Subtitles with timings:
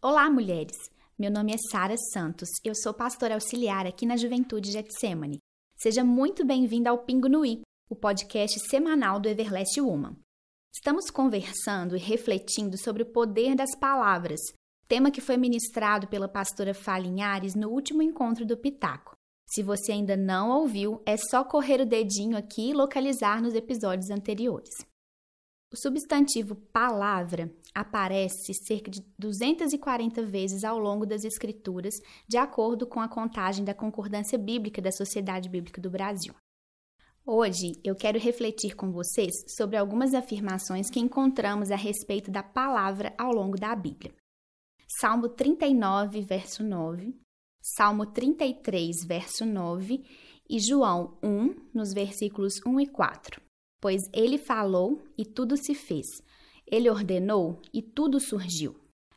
[0.00, 0.76] Olá, mulheres!
[1.18, 5.40] Meu nome é Sara Santos, eu sou pastora auxiliar aqui na Juventude Getsemane.
[5.76, 10.14] Seja muito bem-vinda ao Pingo no I, o podcast semanal do Everlast Woman.
[10.72, 14.38] Estamos conversando e refletindo sobre o poder das palavras,
[14.86, 19.16] tema que foi ministrado pela pastora Falinhares no último encontro do Pitaco.
[19.48, 24.10] Se você ainda não ouviu, é só correr o dedinho aqui e localizar nos episódios
[24.10, 24.70] anteriores.
[25.70, 33.00] O substantivo palavra aparece cerca de 240 vezes ao longo das Escrituras, de acordo com
[33.00, 36.34] a contagem da Concordância Bíblica da Sociedade Bíblica do Brasil.
[37.22, 43.14] Hoje eu quero refletir com vocês sobre algumas afirmações que encontramos a respeito da palavra
[43.18, 44.14] ao longo da Bíblia.
[44.98, 47.14] Salmo 39, verso 9,
[47.60, 50.02] Salmo 33, verso 9
[50.48, 53.47] e João 1, nos versículos 1 e 4
[53.80, 56.06] pois ele falou e tudo se fez.
[56.66, 58.76] Ele ordenou e tudo surgiu.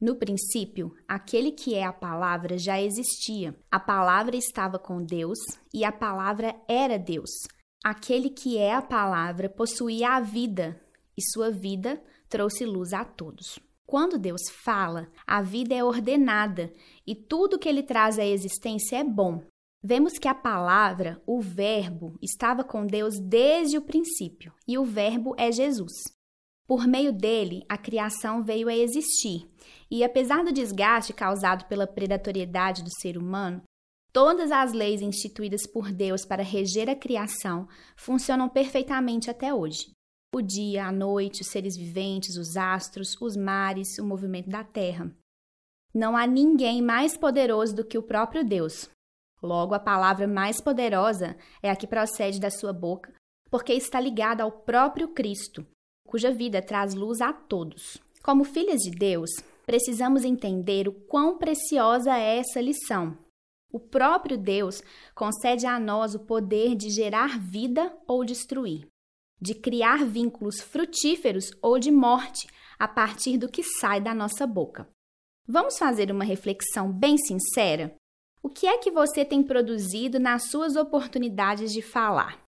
[0.00, 3.56] No princípio, aquele que é a palavra já existia.
[3.70, 5.38] A palavra estava com Deus
[5.72, 7.30] e a palavra era Deus.
[7.84, 10.80] Aquele que é a palavra possuía a vida
[11.16, 13.58] e sua vida trouxe luz a todos.
[13.86, 16.72] Quando Deus fala, a vida é ordenada
[17.06, 19.42] e tudo que ele traz à existência é bom.
[19.84, 25.34] Vemos que a palavra, o Verbo, estava com Deus desde o princípio, e o Verbo
[25.36, 25.90] é Jesus.
[26.68, 29.50] Por meio dele, a criação veio a existir,
[29.90, 33.60] e apesar do desgaste causado pela predatoriedade do ser humano,
[34.12, 37.66] todas as leis instituídas por Deus para reger a criação
[37.96, 39.90] funcionam perfeitamente até hoje.
[40.32, 45.12] O dia, a noite, os seres viventes, os astros, os mares, o movimento da terra.
[45.92, 48.88] Não há ninguém mais poderoso do que o próprio Deus,
[49.42, 53.12] Logo, a palavra mais poderosa é a que procede da sua boca,
[53.50, 55.66] porque está ligada ao próprio Cristo,
[56.06, 57.98] cuja vida traz luz a todos.
[58.22, 59.30] Como filhas de Deus,
[59.66, 63.18] precisamos entender o quão preciosa é essa lição.
[63.72, 64.82] O próprio Deus
[65.14, 68.86] concede a nós o poder de gerar vida ou destruir,
[69.40, 72.46] de criar vínculos frutíferos ou de morte
[72.78, 74.88] a partir do que sai da nossa boca.
[75.48, 77.94] Vamos fazer uma reflexão bem sincera?
[78.44, 82.42] O que é que você tem produzido nas suas oportunidades de falar?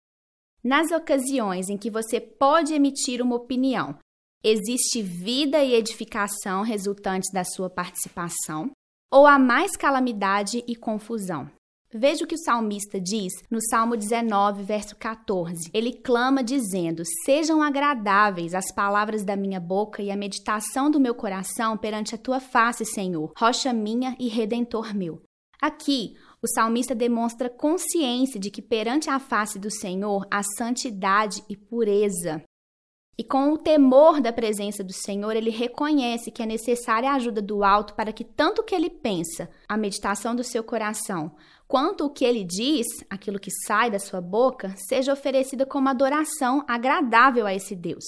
[0.63, 3.99] Nas ocasiões em que você pode emitir uma opinião,
[4.45, 8.71] existe vida e edificação resultantes da sua participação?
[9.11, 11.51] Ou há mais calamidade e confusão?
[11.93, 15.71] Veja o que o salmista diz no Salmo 19, verso 14.
[15.75, 21.17] Ele clama dizendo: Sejam agradáveis as palavras da minha boca e a meditação do meu
[21.17, 25.21] coração perante a tua face, Senhor, rocha minha e redentor meu.
[25.61, 31.57] Aqui, o salmista demonstra consciência de que perante a face do Senhor há santidade e
[31.57, 32.43] pureza.
[33.19, 37.43] E com o temor da presença do Senhor, ele reconhece que é necessária a ajuda
[37.43, 41.37] do alto para que tanto o que ele pensa, a meditação do seu coração,
[41.69, 46.65] quanto o que ele diz, aquilo que sai da sua boca, seja oferecida como adoração
[46.67, 48.05] agradável a esse Deus.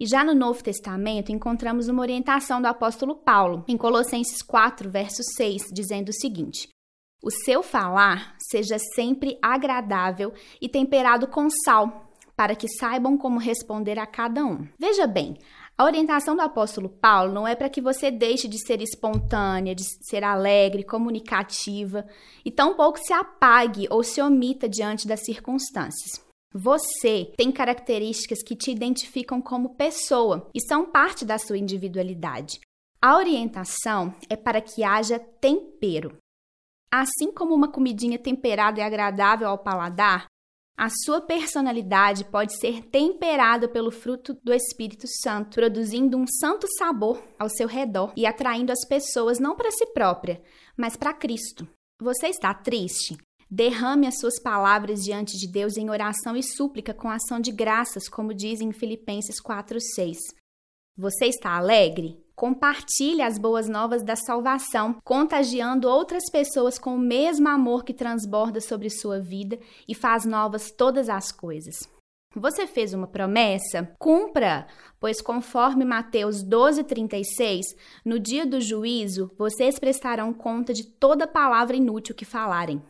[0.00, 5.22] E já no Novo Testamento encontramos uma orientação do apóstolo Paulo, em Colossenses 4, verso
[5.36, 6.68] 6, dizendo o seguinte:
[7.20, 10.32] O seu falar seja sempre agradável
[10.62, 14.68] e temperado com sal, para que saibam como responder a cada um.
[14.78, 15.36] Veja bem,
[15.76, 19.82] a orientação do apóstolo Paulo não é para que você deixe de ser espontânea, de
[20.08, 22.06] ser alegre, comunicativa,
[22.44, 26.27] e tampouco se apague ou se omita diante das circunstâncias.
[26.54, 32.60] Você tem características que te identificam como pessoa e são parte da sua individualidade.
[33.00, 36.16] A orientação é para que haja tempero.
[36.90, 40.26] Assim como uma comidinha temperada é agradável ao paladar,
[40.78, 47.20] a sua personalidade pode ser temperada pelo fruto do Espírito Santo, produzindo um santo sabor
[47.36, 50.40] ao seu redor e atraindo as pessoas não para si própria,
[50.76, 51.68] mas para Cristo.
[52.00, 53.18] Você está triste?
[53.50, 58.06] Derrame as suas palavras diante de Deus em oração e súplica com ação de graças,
[58.06, 60.18] como diz em Filipenses 4:6.
[60.98, 62.22] Você está alegre?
[62.36, 68.60] Compartilhe as boas novas da salvação, contagiando outras pessoas com o mesmo amor que transborda
[68.60, 69.58] sobre sua vida
[69.88, 71.88] e faz novas todas as coisas.
[72.36, 73.90] Você fez uma promessa?
[73.98, 74.66] Cumpra,
[75.00, 77.64] pois conforme Mateus 12:36,
[78.04, 82.82] no dia do juízo, vocês prestarão conta de toda palavra inútil que falarem.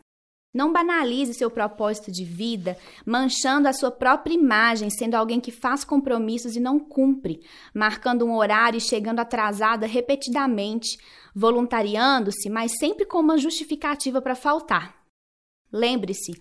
[0.58, 2.76] Não banalize seu propósito de vida,
[3.06, 8.34] manchando a sua própria imagem, sendo alguém que faz compromissos e não cumpre, marcando um
[8.34, 10.98] horário e chegando atrasada repetidamente,
[11.32, 14.96] voluntariando-se, mas sempre com uma justificativa para faltar.
[15.72, 16.32] Lembre-se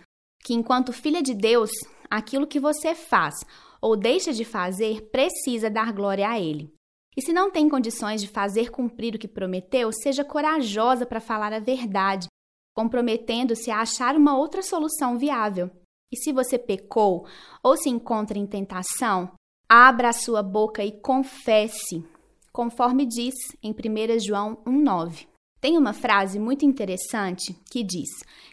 [0.44, 1.70] que, enquanto filha de Deus,
[2.10, 3.36] aquilo que você faz
[3.80, 6.74] ou deixa de fazer precisa dar glória a Ele.
[7.16, 11.54] E se não tem condições de fazer cumprir o que prometeu, seja corajosa para falar
[11.54, 12.28] a verdade,
[12.78, 15.72] comprometendo-se a achar uma outra solução viável.
[16.14, 17.26] E se você pecou
[17.64, 19.32] ou se encontra em tentação,
[19.68, 22.06] abra a sua boca e confesse,
[22.54, 23.34] conforme diz
[23.64, 25.28] em 1 João 1,9.
[25.68, 28.08] Tem uma frase muito interessante que diz: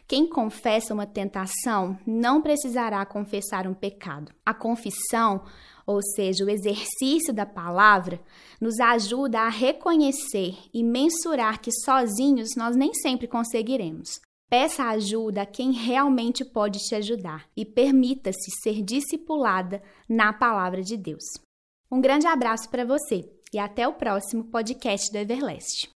[0.05, 4.33] Quem confessa uma tentação não precisará confessar um pecado.
[4.45, 5.41] A confissão
[5.87, 8.19] ou seja, o exercício da palavra,
[8.59, 14.19] nos ajuda a reconhecer e mensurar que sozinhos nós nem sempre conseguiremos.
[14.49, 20.97] Peça ajuda a quem realmente pode te ajudar e permita-se ser discipulada na palavra de
[20.97, 21.23] Deus.
[21.89, 25.87] Um grande abraço para você e até o próximo podcast do Everlast.